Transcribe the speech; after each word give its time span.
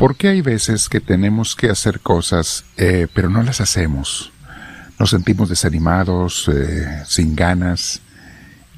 ¿Por 0.00 0.16
qué 0.16 0.28
hay 0.28 0.40
veces 0.40 0.88
que 0.88 1.00
tenemos 1.00 1.54
que 1.54 1.68
hacer 1.68 2.00
cosas, 2.00 2.64
eh, 2.78 3.06
pero 3.12 3.28
no 3.28 3.42
las 3.42 3.60
hacemos? 3.60 4.32
Nos 4.98 5.10
sentimos 5.10 5.50
desanimados, 5.50 6.48
eh, 6.48 7.02
sin 7.04 7.36
ganas. 7.36 8.00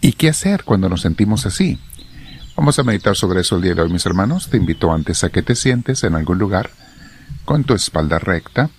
¿Y 0.00 0.14
qué 0.14 0.30
hacer 0.30 0.64
cuando 0.64 0.88
nos 0.88 1.02
sentimos 1.02 1.46
así? 1.46 1.78
Vamos 2.56 2.76
a 2.80 2.82
meditar 2.82 3.14
sobre 3.14 3.42
eso 3.42 3.54
el 3.54 3.62
día 3.62 3.76
de 3.76 3.82
hoy, 3.82 3.92
mis 3.92 4.04
hermanos. 4.04 4.48
Te 4.50 4.56
invito 4.56 4.92
antes 4.92 5.22
a 5.22 5.28
que 5.28 5.42
te 5.42 5.54
sientes 5.54 6.02
en 6.02 6.16
algún 6.16 6.38
lugar, 6.38 6.70
con 7.44 7.62
tu 7.62 7.74
espalda 7.74 8.18
recta, 8.18 8.70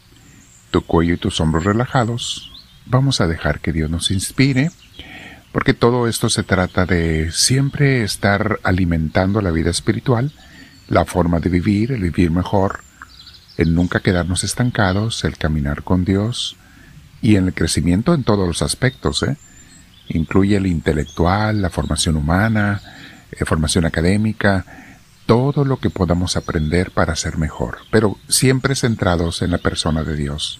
tu 0.69 0.81
cuello 0.81 1.13
y 1.13 1.17
tus 1.19 1.39
hombros 1.39 1.63
relajados. 1.63 2.51
Vamos 2.85 3.21
a 3.21 3.27
dejar 3.27 3.61
que 3.61 3.71
Dios 3.71 3.89
nos 3.89 4.11
inspire, 4.11 4.69
porque 5.53 5.73
todo 5.73 6.09
esto 6.09 6.29
se 6.29 6.43
trata 6.43 6.85
de 6.85 7.31
siempre 7.31 8.03
estar 8.03 8.59
alimentando 8.63 9.39
la 9.39 9.51
vida 9.51 9.71
espiritual 9.71 10.33
la 10.93 11.05
forma 11.05 11.39
de 11.39 11.49
vivir, 11.49 11.91
el 11.91 12.01
vivir 12.01 12.31
mejor, 12.31 12.81
el 13.57 13.73
nunca 13.75 13.99
quedarnos 13.99 14.43
estancados, 14.43 15.23
el 15.23 15.37
caminar 15.37 15.83
con 15.83 16.05
Dios 16.05 16.55
y 17.21 17.35
en 17.35 17.47
el 17.47 17.53
crecimiento 17.53 18.13
en 18.13 18.23
todos 18.23 18.47
los 18.47 18.61
aspectos. 18.61 19.23
¿eh? 19.23 19.37
Incluye 20.09 20.57
el 20.57 20.67
intelectual, 20.67 21.61
la 21.61 21.69
formación 21.69 22.15
humana, 22.15 22.81
eh, 23.31 23.45
formación 23.45 23.85
académica, 23.85 24.65
todo 25.25 25.65
lo 25.65 25.77
que 25.77 25.89
podamos 25.89 26.35
aprender 26.35 26.91
para 26.91 27.15
ser 27.15 27.37
mejor, 27.37 27.77
pero 27.91 28.17
siempre 28.27 28.75
centrados 28.75 29.41
en 29.41 29.51
la 29.51 29.57
persona 29.57 30.03
de 30.03 30.15
Dios, 30.15 30.59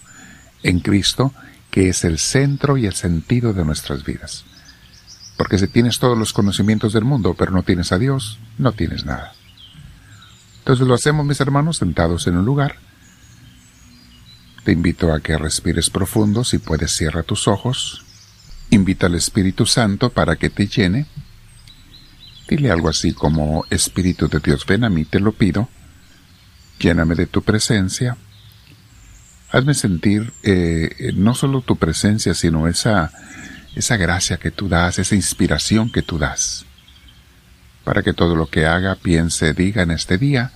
en 0.64 0.80
Cristo, 0.80 1.34
que 1.70 1.90
es 1.90 2.04
el 2.06 2.18
centro 2.18 2.78
y 2.78 2.86
el 2.86 2.94
sentido 2.94 3.54
de 3.54 3.66
nuestras 3.66 4.06
vidas. 4.06 4.46
Porque 5.38 5.58
si 5.58 5.68
tienes 5.68 6.00
todos 6.00 6.18
los 6.18 6.32
conocimientos 6.32 6.94
del 6.94 7.04
mundo, 7.04 7.36
pero 7.38 7.52
no 7.52 7.64
tienes 7.64 7.92
a 7.92 7.98
Dios, 7.98 8.40
no 8.58 8.72
tienes 8.72 9.04
nada. 9.06 9.34
Entonces 10.64 10.88
lo 10.88 10.94
hacemos, 10.94 11.26
mis 11.26 11.42
hermanos, 11.42 11.76
sentados 11.76 12.26
en 12.26 12.38
un 12.38 12.46
lugar. 12.46 12.78
Te 14.64 14.72
invito 14.72 15.12
a 15.12 15.20
que 15.20 15.38
respires 15.38 15.90
profundo, 15.90 16.46
si 16.46 16.58
puedes 16.58 16.96
cierra 16.96 17.22
tus 17.24 17.50
ojos. 17.50 18.06
Invita 18.70 19.08
al 19.08 19.16
Espíritu 19.16 19.66
Santo 19.66 20.12
para 20.12 20.38
que 20.38 20.50
te 20.50 20.68
llene. 20.68 21.06
Dile 22.48 22.72
algo 22.72 22.88
así 22.88 23.12
como, 23.12 23.66
Espíritu 23.70 24.30
de 24.30 24.40
Dios, 24.40 24.66
ven 24.66 24.86
a 24.86 24.90
mí, 24.90 25.04
te 25.04 25.20
lo 25.20 25.34
pido. 25.34 25.68
Lléname 26.80 27.16
de 27.16 27.28
tu 27.28 27.42
presencia. 27.42 28.16
Hazme 29.52 29.74
sentir 29.74 30.32
eh, 30.44 31.12
no 31.14 31.36
solo 31.36 31.60
tu 31.60 31.76
presencia, 31.76 32.34
sino 32.34 32.70
esa, 32.70 33.12
esa 33.76 33.98
gracia 33.98 34.38
que 34.38 34.52
tú 34.52 34.70
das, 34.70 34.98
esa 34.98 35.16
inspiración 35.16 35.92
que 35.92 36.04
tú 36.04 36.18
das 36.18 36.66
para 37.84 38.02
que 38.02 38.14
todo 38.14 38.36
lo 38.36 38.48
que 38.48 38.66
haga, 38.66 38.96
piense, 38.96 39.54
diga 39.54 39.84
en 39.84 39.92
este 39.92 40.18
día, 40.18 40.52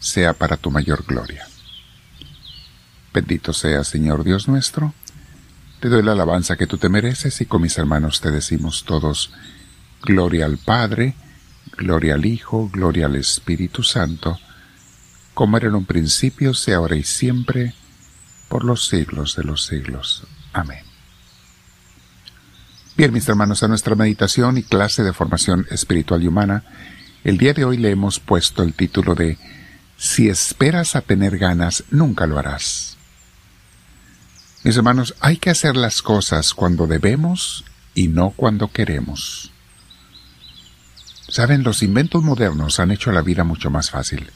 sea 0.00 0.32
para 0.32 0.56
tu 0.56 0.72
mayor 0.72 1.04
gloria. 1.06 1.46
Bendito 3.12 3.52
sea, 3.52 3.84
Señor 3.84 4.24
Dios 4.24 4.48
nuestro. 4.48 4.94
Te 5.78 5.88
doy 5.88 6.02
la 6.02 6.12
alabanza 6.12 6.56
que 6.56 6.66
tú 6.66 6.78
te 6.78 6.88
mereces 6.88 7.40
y 7.40 7.46
con 7.46 7.62
mis 7.62 7.78
hermanos 7.78 8.20
te 8.20 8.30
decimos 8.30 8.84
todos, 8.84 9.32
Gloria 10.02 10.46
al 10.46 10.58
Padre, 10.58 11.14
Gloria 11.76 12.14
al 12.14 12.24
Hijo, 12.24 12.68
Gloria 12.72 13.06
al 13.06 13.16
Espíritu 13.16 13.82
Santo, 13.82 14.38
como 15.34 15.56
era 15.56 15.68
en 15.68 15.74
un 15.74 15.84
principio, 15.84 16.54
sea 16.54 16.78
ahora 16.78 16.96
y 16.96 17.02
siempre, 17.02 17.74
por 18.48 18.64
los 18.64 18.88
siglos 18.88 19.36
de 19.36 19.44
los 19.44 19.64
siglos. 19.64 20.24
Amén. 20.52 20.84
Bien, 22.96 23.12
mis 23.12 23.28
hermanos, 23.28 23.62
a 23.62 23.68
nuestra 23.68 23.94
meditación 23.94 24.58
y 24.58 24.62
clase 24.62 25.02
de 25.02 25.12
formación 25.12 25.66
espiritual 25.70 26.22
y 26.22 26.26
humana, 26.26 26.64
el 27.24 27.38
día 27.38 27.54
de 27.54 27.64
hoy 27.64 27.76
le 27.76 27.90
hemos 27.90 28.20
puesto 28.20 28.62
el 28.62 28.74
título 28.74 29.14
de 29.14 29.38
Si 30.00 30.30
esperas 30.30 30.96
a 30.96 31.02
tener 31.02 31.36
ganas, 31.36 31.84
nunca 31.90 32.26
lo 32.26 32.38
harás. 32.38 32.96
Mis 34.64 34.74
hermanos, 34.74 35.14
hay 35.20 35.36
que 35.36 35.50
hacer 35.50 35.76
las 35.76 36.00
cosas 36.00 36.54
cuando 36.54 36.86
debemos 36.86 37.66
y 37.94 38.08
no 38.08 38.30
cuando 38.30 38.72
queremos. 38.72 39.52
Saben, 41.28 41.64
los 41.64 41.82
inventos 41.82 42.22
modernos 42.22 42.80
han 42.80 42.92
hecho 42.92 43.12
la 43.12 43.20
vida 43.20 43.44
mucho 43.44 43.68
más 43.68 43.90
fácil. 43.90 44.30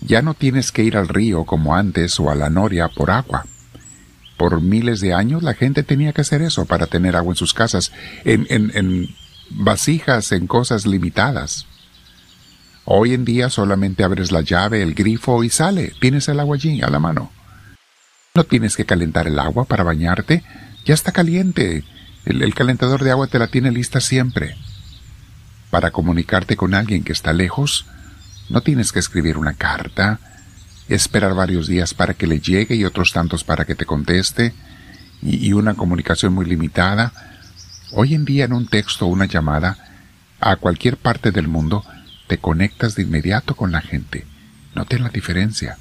Ya 0.00 0.22
no 0.22 0.34
tienes 0.34 0.70
que 0.70 0.84
ir 0.84 0.96
al 0.96 1.08
río 1.08 1.44
como 1.44 1.74
antes 1.74 2.20
o 2.20 2.30
a 2.30 2.36
la 2.36 2.48
noria 2.48 2.86
por 2.86 3.10
agua. 3.10 3.46
Por 4.36 4.60
miles 4.60 5.00
de 5.00 5.12
años 5.12 5.42
la 5.42 5.54
gente 5.54 5.82
tenía 5.82 6.12
que 6.12 6.20
hacer 6.20 6.40
eso 6.40 6.66
para 6.66 6.86
tener 6.86 7.16
agua 7.16 7.32
en 7.32 7.36
sus 7.36 7.52
casas, 7.52 7.90
en, 8.24 8.46
en, 8.48 9.12
vasijas, 9.50 10.30
en 10.30 10.46
cosas 10.46 10.86
limitadas. 10.86 11.66
Hoy 12.86 13.14
en 13.14 13.24
día 13.24 13.48
solamente 13.48 14.04
abres 14.04 14.30
la 14.30 14.42
llave, 14.42 14.82
el 14.82 14.94
grifo 14.94 15.42
y 15.42 15.50
sale. 15.50 15.92
Tienes 16.00 16.28
el 16.28 16.40
agua 16.40 16.56
allí, 16.56 16.82
a 16.82 16.90
la 16.90 16.98
mano. 16.98 17.30
No 18.34 18.44
tienes 18.44 18.76
que 18.76 18.84
calentar 18.84 19.26
el 19.26 19.38
agua 19.38 19.64
para 19.64 19.84
bañarte. 19.84 20.44
Ya 20.84 20.92
está 20.92 21.12
caliente. 21.12 21.84
El, 22.26 22.54
calentador 22.54 23.02
de 23.02 23.10
agua 23.10 23.26
te 23.26 23.38
la 23.38 23.46
tiene 23.46 23.70
lista 23.70 24.00
siempre. 24.00 24.56
Para 25.70 25.90
comunicarte 25.90 26.56
con 26.56 26.74
alguien 26.74 27.04
que 27.04 27.12
está 27.12 27.32
lejos, 27.32 27.86
no 28.50 28.60
tienes 28.60 28.92
que 28.92 28.98
escribir 28.98 29.38
una 29.38 29.54
carta, 29.54 30.20
esperar 30.88 31.34
varios 31.34 31.66
días 31.66 31.94
para 31.94 32.14
que 32.14 32.26
le 32.26 32.40
llegue 32.40 32.74
y 32.74 32.84
otros 32.84 33.12
tantos 33.12 33.44
para 33.44 33.64
que 33.64 33.74
te 33.74 33.86
conteste, 33.86 34.54
y, 35.22 35.52
una 35.54 35.74
comunicación 35.74 36.34
muy 36.34 36.44
limitada. 36.44 37.12
Hoy 37.92 38.14
en 38.14 38.24
día 38.26 38.44
en 38.44 38.52
un 38.52 38.66
texto 38.66 39.06
o 39.06 39.08
una 39.08 39.24
llamada, 39.24 39.78
a 40.40 40.56
cualquier 40.56 40.98
parte 40.98 41.30
del 41.30 41.48
mundo, 41.48 41.84
te 42.26 42.38
conectas 42.38 42.94
de 42.94 43.02
inmediato 43.02 43.54
con 43.54 43.72
la 43.72 43.80
gente. 43.80 44.26
Noten 44.74 45.02
la 45.02 45.10
diferencia. 45.10 45.76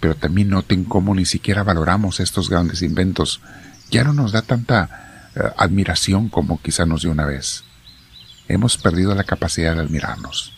Pero 0.00 0.14
también 0.14 0.50
noten 0.50 0.84
cómo 0.84 1.14
ni 1.14 1.24
siquiera 1.24 1.62
valoramos 1.62 2.20
estos 2.20 2.48
grandes 2.48 2.82
inventos. 2.82 3.40
Ya 3.90 4.04
no 4.04 4.12
nos 4.12 4.32
da 4.32 4.42
tanta 4.42 5.30
eh, 5.34 5.40
admiración 5.56 6.28
como 6.28 6.60
quizá 6.60 6.86
nos 6.86 7.02
dio 7.02 7.10
una 7.10 7.26
vez. 7.26 7.64
Hemos 8.48 8.78
perdido 8.78 9.14
la 9.14 9.24
capacidad 9.24 9.74
de 9.74 9.82
admirarnos. 9.82 10.52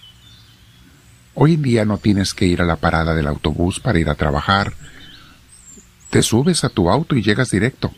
Hoy 1.34 1.54
en 1.54 1.62
día 1.62 1.84
no 1.84 1.98
tienes 1.98 2.34
que 2.34 2.46
ir 2.46 2.60
a 2.60 2.66
la 2.66 2.76
parada 2.76 3.14
del 3.14 3.26
autobús 3.26 3.80
para 3.80 3.98
ir 3.98 4.08
a 4.10 4.14
trabajar. 4.14 4.74
Te 6.10 6.22
subes 6.22 6.64
a 6.64 6.68
tu 6.68 6.90
auto 6.90 7.16
y 7.16 7.22
llegas 7.22 7.50
directo. 7.50 7.92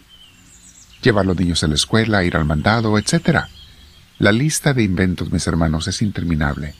Llevar 1.03 1.25
a 1.25 1.28
los 1.28 1.39
niños 1.39 1.65
a 1.65 1.69
la 1.69 1.75
escuela, 1.75 2.25
ir 2.25 2.37
al 2.37 2.45
mandado, 2.45 2.97
etc. 2.99 3.47
La 4.19 4.33
lista 4.33 4.72
de 4.72 4.84
inventos, 4.84 5.33
mis 5.33 5.47
hermanos, 5.47 5.89
es 5.89 6.03
interminable. 6.03 6.75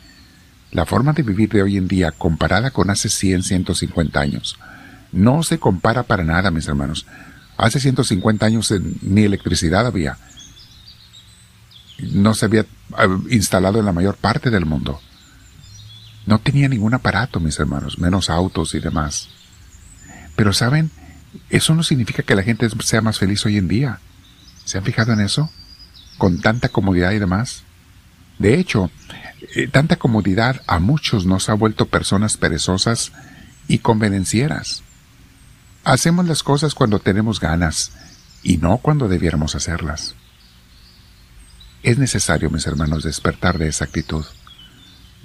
La 0.73 0.87
forma 0.87 1.13
de 1.13 1.23
vivir 1.23 1.51
de 1.51 1.63
hoy 1.63 1.77
en 1.77 1.87
día 1.87 2.13
comparada 2.13 2.71
con 2.71 2.89
hace 2.89 3.11
100, 3.11 3.43
150 3.43 4.19
años, 4.19 4.59
no 5.13 5.43
se 5.43 5.59
compara 5.59 6.03
para 6.03 6.25
nada, 6.25 6.51
mis 6.51 6.67
hermanos. 6.67 7.07
Hace 7.59 7.79
150 7.79 8.47
años 8.47 8.73
ni 9.03 9.25
electricidad 9.25 9.87
había. 9.87 10.17
No 11.99 12.33
se 12.33 12.47
había 12.47 12.63
eh, 12.63 12.67
instalado 13.29 13.79
en 13.79 13.85
la 13.85 13.93
mayor 13.93 14.17
parte 14.17 14.51
del 14.51 14.65
mundo. 14.65 14.99
No 16.25 16.39
tenía 16.39 16.69
ningún 16.69 16.95
aparato, 16.95 17.39
mis 17.39 17.59
hermanos, 17.59 17.99
menos 17.99 18.31
autos 18.31 18.75
y 18.75 18.81
demás. 18.81 19.29
Pero 20.37 20.55
saben, 20.55 20.91
eso 21.51 21.75
no 21.75 21.83
significa 21.83 22.23
que 22.23 22.35
la 22.35 22.43
gente 22.43 22.67
sea 22.83 23.03
más 23.03 23.19
feliz 23.19 23.45
hoy 23.45 23.59
en 23.59 23.69
día. 23.69 23.99
¿Se 24.65 24.79
han 24.79 24.85
fijado 24.85 25.13
en 25.13 25.21
eso? 25.21 25.51
Con 26.17 26.41
tanta 26.41 26.71
comodidad 26.71 27.13
y 27.13 27.19
demás. 27.19 27.65
De 28.39 28.59
hecho, 28.59 28.91
eh, 29.55 29.69
tanta 29.69 29.97
comodidad 29.97 30.63
a 30.67 30.79
muchos 30.79 31.27
nos 31.27 31.49
ha 31.49 31.55
vuelto 31.55 31.87
personas 31.87 32.37
perezosas 32.37 33.13
y 33.69 33.79
convenencieras. 33.79 34.83
Hacemos 35.85 36.27
las 36.27 36.43
cosas 36.43 36.75
cuando 36.75 37.01
tenemos 37.01 37.41
ganas 37.41 37.93
y 38.43 38.59
no 38.59 38.79
cuando 38.79 39.09
debiéramos 39.09 39.55
hacerlas. 39.55 40.15
Es 41.83 41.99
necesario, 41.99 42.51
mis 42.51 42.67
hermanos, 42.67 43.03
despertar 43.03 43.59
de 43.59 43.69
esa 43.69 43.85
actitud. 43.85 44.25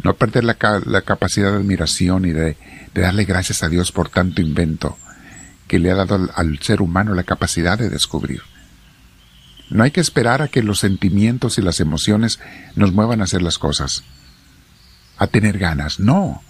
No 0.04 0.16
perder 0.16 0.44
la, 0.44 0.56
capacidad 0.56 1.52
de 1.52 1.58
admiración 1.58 2.26
y 2.26 2.32
de, 2.32 2.58
darle 2.94 3.26
gracias 3.26 3.62
a 3.64 3.70
Dios 3.70 3.92
por 3.92 4.10
tanto 4.10 4.42
invento 4.42 4.98
que 5.68 5.80
le 5.80 5.92
ha 5.92 5.96
dado 5.96 6.30
al, 6.36 6.60
ser 6.60 6.82
humano 6.82 7.14
la 7.14 7.24
capacidad 7.24 7.78
de 7.78 7.90
descubrir. 7.90 8.42
No 9.70 9.84
hay 9.84 9.92
que 9.92 10.02
esperar 10.02 10.42
a 10.42 10.48
que 10.48 10.64
los 10.64 10.80
sentimientos 10.80 11.58
y 11.58 11.62
las 11.62 11.80
emociones 11.80 12.40
nos 12.76 12.94
muevan 12.94 13.22
a 13.22 13.26
hacer 13.26 13.42
las 13.42 13.58
cosas, 13.58 14.04
a 15.18 15.28
tener 15.28 15.58
ganas, 15.58 16.00
no, 16.00 16.42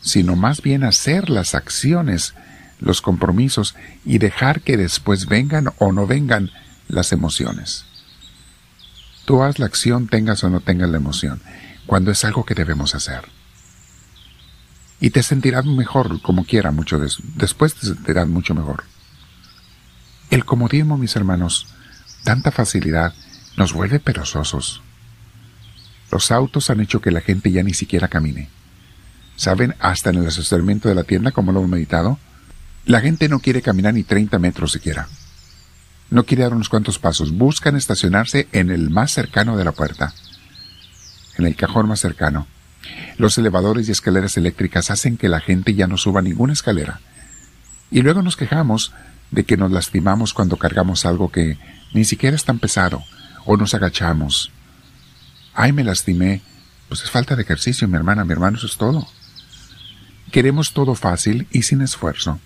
sino 0.00 0.36
más 0.36 0.62
bien 0.62 0.84
hacer 0.84 1.30
las 1.30 1.54
acciones, 1.54 2.34
los 2.80 3.00
compromisos 3.00 3.74
y 4.04 4.18
dejar 4.18 4.60
que 4.60 4.76
después 4.76 5.26
vengan 5.26 5.72
o 5.78 5.92
no 5.92 6.06
vengan 6.06 6.50
las 6.88 7.12
emociones. 7.12 7.84
Tú 9.24 9.42
haz 9.42 9.58
la 9.58 9.66
acción, 9.66 10.08
tengas 10.08 10.44
o 10.44 10.50
no 10.50 10.60
tengas 10.60 10.88
la 10.88 10.98
emoción 10.98 11.40
cuando 11.86 12.10
es 12.10 12.24
algo 12.24 12.44
que 12.44 12.54
debemos 12.54 12.94
hacer. 12.94 13.22
Y 15.00 15.10
te 15.10 15.22
sentirás 15.22 15.66
mejor 15.66 16.20
como 16.22 16.44
quiera 16.44 16.70
mucho 16.70 16.98
después 16.98 17.74
te 17.74 17.86
sentirás 17.86 18.26
mucho 18.28 18.54
mejor. 18.54 18.84
El 20.30 20.44
comodismo, 20.44 20.98
mis 20.98 21.14
hermanos, 21.14 21.66
tanta 22.26 22.50
facilidad 22.50 23.14
nos 23.56 23.72
vuelve 23.72 24.00
perezosos. 24.00 24.82
Los 26.10 26.32
autos 26.32 26.70
han 26.70 26.80
hecho 26.80 27.00
que 27.00 27.12
la 27.12 27.20
gente 27.20 27.52
ya 27.52 27.62
ni 27.62 27.72
siquiera 27.72 28.08
camine. 28.08 28.48
¿Saben? 29.36 29.76
Hasta 29.78 30.10
en 30.10 30.16
el 30.16 30.26
asesoramiento 30.26 30.88
de 30.88 30.96
la 30.96 31.04
tienda, 31.04 31.30
como 31.30 31.52
lo 31.52 31.60
hemos 31.60 31.70
meditado, 31.70 32.18
la 32.84 33.00
gente 33.00 33.28
no 33.28 33.38
quiere 33.38 33.62
caminar 33.62 33.94
ni 33.94 34.02
30 34.02 34.40
metros 34.40 34.72
siquiera. 34.72 35.06
No 36.10 36.24
quiere 36.24 36.42
dar 36.42 36.52
unos 36.52 36.68
cuantos 36.68 36.98
pasos. 36.98 37.30
Buscan 37.30 37.76
estacionarse 37.76 38.48
en 38.50 38.70
el 38.70 38.90
más 38.90 39.12
cercano 39.12 39.56
de 39.56 39.64
la 39.64 39.70
puerta. 39.70 40.12
En 41.38 41.46
el 41.46 41.54
cajón 41.54 41.86
más 41.86 42.00
cercano. 42.00 42.48
Los 43.18 43.38
elevadores 43.38 43.88
y 43.88 43.92
escaleras 43.92 44.36
eléctricas 44.36 44.90
hacen 44.90 45.16
que 45.16 45.28
la 45.28 45.38
gente 45.38 45.74
ya 45.74 45.86
no 45.86 45.96
suba 45.96 46.22
ninguna 46.22 46.54
escalera. 46.54 46.98
Y 47.92 48.02
luego 48.02 48.20
nos 48.22 48.36
quejamos 48.36 48.92
de 49.30 49.44
que 49.44 49.56
nos 49.56 49.70
lastimamos 49.70 50.32
cuando 50.32 50.56
cargamos 50.56 51.04
algo 51.04 51.30
que 51.30 51.58
ni 51.92 52.04
siquiera 52.04 52.36
es 52.36 52.44
tan 52.44 52.58
pesado, 52.58 53.02
o 53.44 53.56
nos 53.56 53.74
agachamos. 53.74 54.50
Ay, 55.54 55.72
me 55.72 55.84
lastimé. 55.84 56.42
Pues 56.88 57.02
es 57.02 57.10
falta 57.10 57.34
de 57.34 57.42
ejercicio, 57.42 57.88
mi 57.88 57.96
hermana, 57.96 58.24
mi 58.24 58.32
hermano, 58.32 58.58
eso 58.58 58.66
es 58.66 58.76
todo. 58.76 59.08
Queremos 60.30 60.72
todo 60.72 60.94
fácil 60.94 61.48
y 61.50 61.62
sin 61.62 61.80
esfuerzo. 61.80 62.38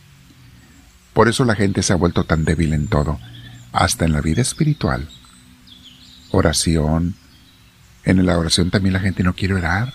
Por 1.12 1.28
eso 1.28 1.44
la 1.44 1.56
gente 1.56 1.82
se 1.82 1.92
ha 1.92 1.96
vuelto 1.96 2.24
tan 2.24 2.44
débil 2.44 2.72
en 2.72 2.86
todo, 2.86 3.18
hasta 3.72 4.04
en 4.04 4.12
la 4.12 4.20
vida 4.20 4.40
espiritual. 4.40 5.08
Oración. 6.30 7.16
En 8.04 8.24
la 8.24 8.38
oración 8.38 8.70
también 8.70 8.94
la 8.94 9.00
gente 9.00 9.22
no 9.22 9.34
quiere 9.34 9.54
orar, 9.54 9.92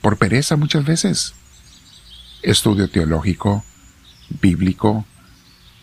por 0.00 0.16
pereza 0.16 0.56
muchas 0.56 0.84
veces. 0.84 1.34
Estudio 2.42 2.88
teológico, 2.88 3.64
bíblico, 4.40 5.04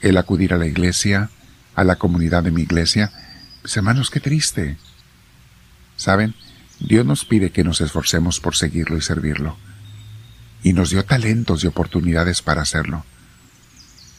el 0.02 0.18
acudir 0.18 0.54
a 0.54 0.58
la 0.58 0.66
iglesia, 0.66 1.30
a 1.76 1.84
la 1.84 1.96
comunidad 1.96 2.44
de 2.44 2.52
mi 2.52 2.62
iglesia. 2.62 3.12
Mis 3.64 3.76
hermanos, 3.78 4.10
qué 4.10 4.20
triste. 4.20 4.78
¿Saben? 5.96 6.36
Dios 6.80 7.06
nos 7.06 7.26
pide 7.26 7.52
que 7.52 7.64
nos 7.64 7.82
esforcemos 7.82 8.40
por 8.40 8.56
seguirlo 8.56 8.98
y 8.98 9.02
servirlo. 9.02 9.58
Y 10.64 10.74
nos 10.74 10.90
dio 10.90 11.06
talentos 11.06 11.64
y 11.64 11.68
oportunidades 11.68 12.42
para 12.42 12.62
hacerlo. 12.62 13.06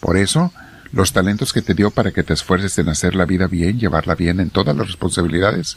Por 0.00 0.16
eso, 0.16 0.52
los 0.92 1.12
talentos 1.12 1.52
que 1.52 1.62
te 1.62 1.74
dio 1.74 1.90
para 1.90 2.12
que 2.12 2.22
te 2.22 2.32
esfuerces 2.32 2.78
en 2.78 2.88
hacer 2.88 3.14
la 3.14 3.24
vida 3.24 3.46
bien, 3.46 3.78
llevarla 3.78 4.14
bien 4.14 4.40
en 4.40 4.50
todas 4.50 4.76
las 4.76 4.86
responsabilidades, 4.86 5.76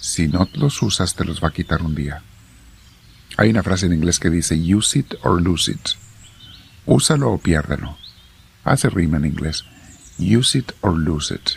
si 0.00 0.28
no 0.28 0.48
los 0.54 0.82
usas 0.82 1.14
te 1.14 1.24
los 1.24 1.42
va 1.42 1.48
a 1.48 1.52
quitar 1.52 1.82
un 1.82 1.94
día. 1.94 2.22
Hay 3.36 3.50
una 3.50 3.62
frase 3.62 3.86
en 3.86 3.92
inglés 3.92 4.18
que 4.18 4.30
dice 4.30 4.54
use 4.56 4.98
it 4.98 5.14
or 5.22 5.40
lose 5.40 5.70
it. 5.70 5.88
Úsalo 6.86 7.32
o 7.32 7.38
piérdalo. 7.38 7.96
Hace 8.64 8.90
rima 8.90 9.16
en 9.16 9.26
inglés. 9.26 9.64
Use 10.18 10.58
it 10.58 10.72
or 10.80 10.96
lose 10.96 11.34
it. 11.34 11.50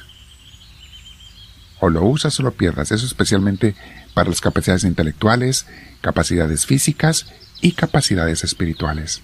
O 1.80 1.90
lo 1.90 2.04
usas 2.04 2.40
o 2.40 2.44
lo 2.44 2.52
pierdas. 2.52 2.92
Eso 2.92 3.06
especialmente 3.06 3.76
para 4.14 4.30
las 4.30 4.42
capacidades 4.42 4.84
intelectuales, 4.84 5.66
capacidades 6.02 6.66
físicas 6.66 7.28
y 7.62 7.74
capacidades 7.74 8.44
espirituales. 8.44 9.22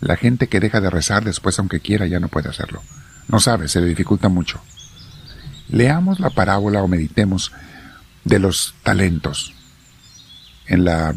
La 0.00 0.16
gente 0.16 0.48
que 0.48 0.60
deja 0.60 0.80
de 0.80 0.90
rezar 0.90 1.24
después 1.24 1.58
aunque 1.58 1.80
quiera 1.80 2.06
ya 2.06 2.20
no 2.20 2.28
puede 2.28 2.48
hacerlo. 2.48 2.82
No 3.28 3.40
sabe, 3.40 3.68
se 3.68 3.80
le 3.80 3.86
dificulta 3.86 4.28
mucho. 4.28 4.60
Leamos 5.68 6.18
la 6.18 6.30
parábola 6.30 6.82
o 6.82 6.88
meditemos 6.88 7.52
de 8.24 8.38
los 8.38 8.74
talentos. 8.82 9.52
En 10.66 10.84
la 10.84 11.14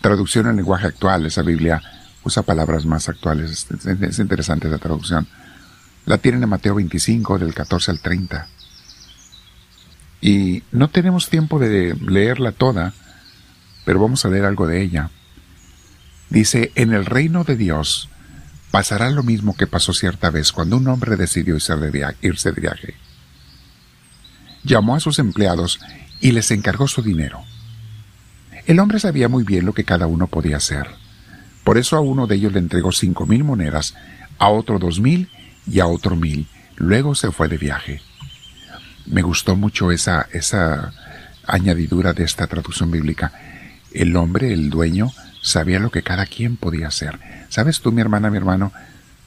traducción 0.00 0.48
en 0.48 0.56
lenguaje 0.56 0.86
actual, 0.86 1.26
esa 1.26 1.42
Biblia 1.42 1.82
usa 2.24 2.42
palabras 2.42 2.86
más 2.86 3.08
actuales. 3.08 3.66
Es 4.00 4.18
interesante 4.18 4.68
esa 4.68 4.78
traducción. 4.78 5.26
La 6.06 6.18
tienen 6.18 6.42
en 6.42 6.48
Mateo 6.48 6.74
25, 6.74 7.38
del 7.38 7.54
14 7.54 7.90
al 7.90 8.00
30. 8.00 8.48
Y 10.20 10.62
no 10.72 10.88
tenemos 10.88 11.28
tiempo 11.28 11.58
de 11.58 11.94
leerla 11.94 12.52
toda, 12.52 12.94
pero 13.84 14.00
vamos 14.00 14.24
a 14.24 14.28
leer 14.28 14.44
algo 14.44 14.66
de 14.66 14.82
ella. 14.82 15.10
Dice, 16.30 16.72
en 16.74 16.92
el 16.92 17.04
reino 17.04 17.44
de 17.44 17.56
Dios 17.56 18.08
pasará 18.70 19.10
lo 19.10 19.22
mismo 19.22 19.54
que 19.54 19.66
pasó 19.66 19.92
cierta 19.92 20.30
vez 20.30 20.50
cuando 20.50 20.76
un 20.76 20.88
hombre 20.88 21.16
decidió 21.16 21.56
irse 21.56 21.76
de 22.52 22.60
viaje. 22.60 22.94
Llamó 24.64 24.96
a 24.96 25.00
sus 25.00 25.18
empleados 25.18 25.78
y 26.20 26.32
les 26.32 26.50
encargó 26.50 26.88
su 26.88 27.02
dinero. 27.02 27.44
El 28.66 28.80
hombre 28.80 28.98
sabía 28.98 29.28
muy 29.28 29.44
bien 29.44 29.66
lo 29.66 29.74
que 29.74 29.84
cada 29.84 30.06
uno 30.06 30.26
podía 30.26 30.56
hacer. 30.56 31.03
Por 31.64 31.78
eso 31.78 31.96
a 31.96 32.00
uno 32.00 32.26
de 32.26 32.36
ellos 32.36 32.52
le 32.52 32.58
entregó 32.58 32.92
cinco 32.92 33.26
mil 33.26 33.42
monedas, 33.42 33.94
a 34.38 34.48
otro 34.48 34.78
dos 34.78 35.00
mil 35.00 35.28
y 35.66 35.80
a 35.80 35.86
otro 35.86 36.14
mil. 36.14 36.46
Luego 36.76 37.14
se 37.14 37.32
fue 37.32 37.48
de 37.48 37.56
viaje. 37.56 38.00
Me 39.06 39.22
gustó 39.22 39.56
mucho 39.56 39.90
esa, 39.90 40.28
esa 40.32 40.92
añadidura 41.46 42.12
de 42.12 42.24
esta 42.24 42.46
traducción 42.46 42.90
bíblica. 42.90 43.32
El 43.92 44.14
hombre, 44.16 44.52
el 44.52 44.70
dueño, 44.70 45.10
sabía 45.40 45.78
lo 45.78 45.90
que 45.90 46.02
cada 46.02 46.26
quien 46.26 46.56
podía 46.56 46.88
hacer. 46.88 47.18
¿Sabes 47.48 47.80
tú, 47.80 47.92
mi 47.92 48.00
hermana, 48.00 48.30
mi 48.30 48.36
hermano, 48.36 48.72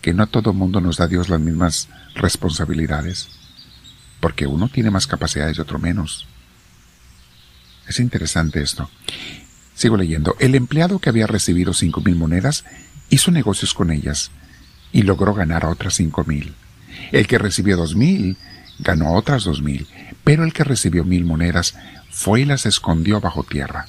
que 0.01 0.13
no 0.13 0.24
a 0.24 0.28
todo 0.28 0.54
mundo 0.54 0.81
nos 0.81 0.98
da 0.98 1.07
Dios 1.07 1.30
las 1.30 1.39
mismas 1.39 1.89
responsabilidades? 2.16 3.30
Porque 4.19 4.48
uno 4.48 4.68
tiene 4.68 4.92
más 4.92 5.07
capacidades 5.07 5.57
y 5.57 5.62
otro 5.62 5.80
menos. 5.80 6.28
Es 7.88 8.00
interesante 8.00 8.62
esto. 8.62 8.89
Sigo 9.77 9.95
leyendo. 9.95 10.35
El 10.39 10.56
empleado 10.56 10.97
que 10.97 11.09
había 11.09 11.27
recibido 11.27 11.71
cinco 11.71 12.01
mil 12.01 12.15
monedas 12.15 12.65
hizo 13.12 13.29
negocios 13.29 13.75
con 13.75 13.91
ellas 13.91 14.31
y 14.91 15.03
logró 15.03 15.35
ganar 15.35 15.68
otras 15.68 15.94
cinco 15.94 16.24
mil. 16.25 16.56
El 17.12 17.27
que 17.27 17.38
recibió 17.38 17.77
dos 17.77 17.95
mil 17.95 18.38
ganó 18.79 19.13
otras 19.13 19.44
dos 19.44 19.62
mil, 19.62 19.88
pero 20.24 20.44
el 20.44 20.51
que 20.51 20.63
recibió 20.63 21.03
mil 21.03 21.25
monedas 21.25 21.75
fue 22.09 22.41
y 22.41 22.45
las 22.45 22.65
escondió 22.65 23.21
bajo 23.21 23.44
tierra. 23.44 23.85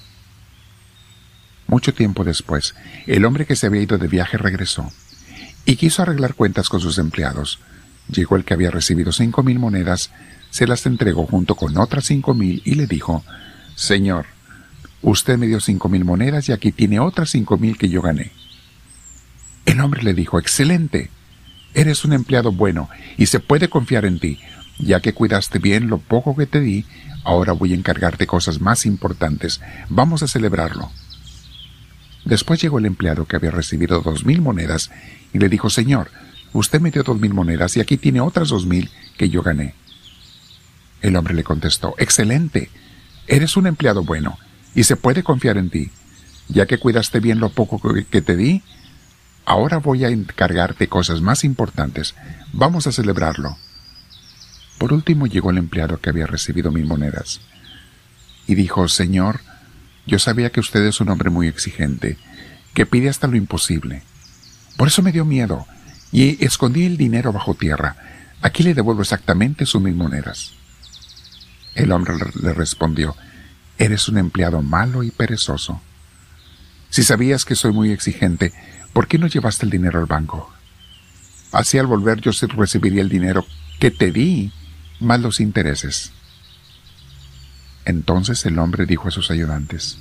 Mucho 1.67 1.95
tiempo 1.95 2.23
después, 2.23 2.75
el 3.07 3.25
hombre 3.25 3.47
que 3.47 3.57
se 3.57 3.67
había 3.67 3.81
ido 3.81 3.97
de 3.97 4.09
viaje 4.09 4.37
regresó 4.37 4.93
y 5.65 5.77
quiso 5.77 6.03
arreglar 6.03 6.35
cuentas 6.35 6.69
con 6.69 6.81
sus 6.81 6.99
empleados. 6.99 7.61
Llegó 8.09 8.37
el 8.37 8.45
que 8.45 8.53
había 8.53 8.71
recibido 8.71 9.11
cinco 9.11 9.43
mil 9.43 9.59
monedas, 9.59 10.11
se 10.51 10.67
las 10.67 10.85
entregó 10.85 11.27
junto 11.27 11.55
con 11.55 11.79
otras 11.79 12.05
cinco 12.05 12.35
mil 12.35 12.61
y 12.67 12.75
le 12.75 12.87
dijo, 12.87 13.25
Señor, 13.75 14.27
Usted 15.03 15.39
me 15.39 15.47
dio 15.47 15.61
cinco 15.61 15.89
mil 15.89 16.05
monedas 16.05 16.49
y 16.49 16.53
aquí 16.53 16.73
tiene 16.73 16.99
otras 16.99 17.31
cinco 17.31 17.57
mil 17.57 17.79
que 17.79 17.89
yo 17.89 18.03
gané. 18.03 18.33
El 19.65 19.81
hombre 19.81 20.03
le 20.03 20.15
dijo, 20.15 20.39
excelente, 20.39 21.11
eres 21.75 22.05
un 22.05 22.13
empleado 22.13 22.53
bueno 22.53 22.89
y 23.17 23.27
se 23.27 23.41
puede 23.41 23.69
confiar 23.69 24.05
en 24.05 24.19
ti. 24.19 24.39
Ya 24.79 25.01
que 25.01 25.13
cuidaste 25.13 25.59
bien 25.59 25.89
lo 25.89 25.99
poco 25.99 26.37
que 26.37 26.47
te 26.47 26.61
di, 26.61 26.85
ahora 27.25 27.53
voy 27.53 27.73
a 27.73 27.77
encargarte 27.77 28.27
cosas 28.27 28.61
más 28.61 28.87
importantes. 28.87 29.61
Vamos 29.89 30.23
a 30.23 30.29
celebrarlo. 30.29 30.91
Después 32.25 32.61
llegó 32.61 32.79
el 32.79 32.87
empleado 32.87 33.27
que 33.27 33.37
había 33.37 33.51
recibido 33.51 34.01
dos 34.01 34.25
mil 34.25 34.41
monedas 34.41 34.91
y 35.33 35.39
le 35.39 35.49
dijo, 35.49 35.71
Señor, 35.71 36.11
usted 36.53 36.81
me 36.81 36.91
dio 36.91 37.03
dos 37.03 37.21
mil 37.21 37.35
monedas 37.35 37.77
y 37.77 37.81
aquí 37.81 37.97
tiene 37.97 38.21
otras 38.21 38.49
dos 38.49 38.67
mil 38.67 38.91
que 39.17 39.31
yo 39.31 39.43
gané. 39.43 39.75
El 41.03 41.17
hombre 41.17 41.35
le 41.35 41.45
contestó, 41.45 41.95
excelente, 41.99 42.71
eres 43.29 43.57
un 43.57 43.67
empleado 43.67 44.03
bueno 44.03 44.39
y 44.79 44.85
se 44.85 44.95
puede 44.95 45.25
confiar 45.25 45.59
en 45.59 45.71
ti. 45.71 45.91
Ya 46.47 46.67
que 46.67 46.79
cuidaste 46.79 47.19
bien 47.19 47.41
lo 47.41 47.49
poco 47.49 47.83
que 48.09 48.23
te 48.23 48.37
di, 48.37 48.63
ahora 49.45 49.79
voy 49.79 50.05
a 50.05 50.09
encargarte 50.09 50.87
cosas 50.87 51.21
más 51.21 51.43
importantes. 51.43 52.15
Vamos 52.53 52.87
a 52.87 52.93
celebrarlo. 52.93 53.57
Por 54.79 54.93
último 54.93 55.27
llegó 55.27 55.51
el 55.51 55.59
empleado 55.59 56.01
que 56.01 56.11
había 56.11 56.29
recibido 56.29 56.71
mil 56.71 56.87
monedas 56.87 57.41
y 58.47 58.55
dijo, 58.55 58.87
Señor, 58.87 59.41
yo 60.07 60.21
sabía 60.21 60.51
que 60.51 60.61
usted 60.61 60.87
es 60.87 61.01
un 61.01 61.09
hombre 61.09 61.29
muy 61.29 61.49
exigente, 61.49 62.17
que 62.73 62.87
pide 62.87 63.09
hasta 63.09 63.27
lo 63.27 63.37
imposible. 63.37 64.05
Por 64.77 64.87
eso 64.87 65.03
me 65.03 65.11
dio 65.11 65.25
miedo 65.25 65.67
y 66.13 66.45
escondí 66.45 66.85
el 66.85 66.97
dinero 66.97 67.33
bajo 67.33 67.55
tierra. 67.55 67.97
Aquí 68.43 68.63
le 68.63 68.75
devuelvo 68.75 69.03
exactamente 69.03 69.67
sus 69.67 69.83
mil 69.83 69.97
monedas. 69.97 70.53
El 71.75 71.91
hombre 71.91 72.15
le 72.41 72.55
respondió, 72.55 73.17
Eres 73.79 74.09
un 74.09 74.19
empleado 74.19 74.61
malo 74.61 75.05
y 75.05 75.13
perezoso. 75.13 75.81
Si 76.91 77.05
sabías 77.05 77.45
que 77.45 77.55
soy 77.55 77.73
muy 77.73 77.93
exigente, 77.93 78.53
¿por 78.93 79.07
qué 79.07 79.19
no 79.19 79.29
llevaste 79.29 79.67
el 79.67 79.71
dinero 79.71 80.01
al 80.01 80.07
banco? 80.07 80.53
Así 81.53 81.79
al 81.79 81.87
volver 81.87 82.21
yo 82.21 82.33
recibiría 82.57 83.03
el 83.03 83.09
dinero 83.09 83.47
que 83.79 83.93
te 83.93 84.11
di, 84.11 84.53
más 84.99 85.21
los 85.21 85.39
intereses. 85.39 86.11
Entonces 87.85 88.45
el 88.47 88.59
hombre 88.59 88.85
dijo 88.85 89.09
a 89.09 89.13
sus 89.13 89.31
ayudantes, 89.31 89.97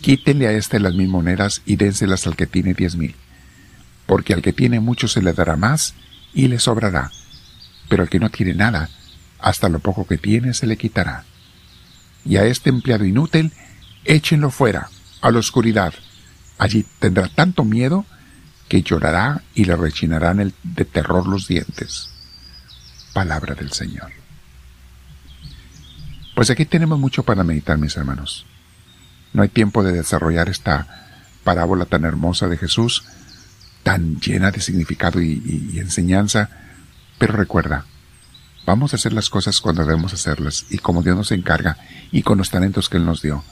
Quítenle 0.00 0.46
a 0.46 0.52
éste 0.52 0.78
las 0.78 0.94
mil 0.94 1.08
monedas 1.08 1.62
y 1.66 1.76
dénselas 1.76 2.26
al 2.26 2.36
que 2.36 2.46
tiene 2.46 2.72
diez 2.72 2.96
mil, 2.96 3.16
porque 4.06 4.32
al 4.32 4.42
que 4.42 4.52
tiene 4.52 4.78
mucho 4.78 5.08
se 5.08 5.22
le 5.22 5.32
dará 5.32 5.56
más 5.56 5.94
y 6.34 6.48
le 6.48 6.58
sobrará, 6.58 7.10
pero 7.88 8.04
al 8.04 8.08
que 8.08 8.20
no 8.20 8.30
tiene 8.30 8.54
nada, 8.54 8.88
hasta 9.40 9.68
lo 9.68 9.80
poco 9.80 10.06
que 10.06 10.18
tiene 10.18 10.54
se 10.54 10.66
le 10.66 10.76
quitará 10.76 11.24
y 12.24 12.36
a 12.36 12.44
este 12.44 12.70
empleado 12.70 13.04
inútil 13.04 13.52
échenlo 14.04 14.50
fuera, 14.50 14.88
a 15.20 15.30
la 15.30 15.38
oscuridad. 15.38 15.94
Allí 16.58 16.84
tendrá 16.98 17.28
tanto 17.28 17.64
miedo 17.64 18.04
que 18.68 18.82
llorará 18.82 19.42
y 19.54 19.64
le 19.64 19.76
rechinarán 19.76 20.52
de 20.62 20.84
terror 20.84 21.26
los 21.26 21.46
dientes. 21.46 22.10
Palabra 23.12 23.54
del 23.54 23.72
Señor. 23.72 24.12
Pues 26.34 26.50
aquí 26.50 26.64
tenemos 26.64 26.98
mucho 26.98 27.22
para 27.22 27.44
meditar, 27.44 27.78
mis 27.78 27.96
hermanos. 27.96 28.46
No 29.32 29.42
hay 29.42 29.48
tiempo 29.48 29.82
de 29.82 29.92
desarrollar 29.92 30.48
esta 30.48 31.06
parábola 31.44 31.84
tan 31.84 32.04
hermosa 32.04 32.48
de 32.48 32.56
Jesús, 32.56 33.04
tan 33.82 34.20
llena 34.20 34.50
de 34.50 34.60
significado 34.60 35.20
y, 35.20 35.78
enseñanza, 35.78 36.48
pero 37.18 37.34
recuerda, 37.34 37.84
vamos 38.66 38.92
a 38.92 38.96
hacer 38.96 39.12
las 39.12 39.30
cosas 39.30 39.60
cuando 39.60 39.84
debemos 39.84 40.12
hacerlas 40.12 40.66
y 40.70 40.78
como 40.78 41.02
Dios 41.02 41.16
nos 41.16 41.32
encarga 41.32 41.78
y 42.10 42.22
con 42.22 42.38
los 42.38 42.50
talentos 42.50 42.88
que 42.88 42.96
Él 42.96 43.06
nos 43.06 43.22
dio. 43.22 43.44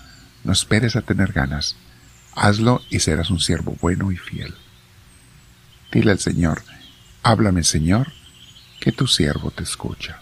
No 0.45 0.52
esperes 0.52 0.97
a 0.97 1.02
tener 1.02 1.33
ganas. 1.33 1.76
Hazlo 2.35 2.83
y 2.90 3.00
serás 3.00 3.31
un 3.31 3.40
siervo 3.40 3.76
bueno 3.81 4.12
y 4.12 4.17
fiel. 4.17 4.55
Dile 5.93 6.12
al 6.12 6.21
Señor, 6.21 6.62
háblame 7.23 7.64
Señor, 7.64 8.12
que 8.81 8.93
tu 8.93 9.07
siervo 9.07 9.50
te 9.50 9.64
escucha. 9.64 10.21